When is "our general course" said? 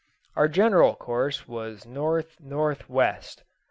0.35-1.47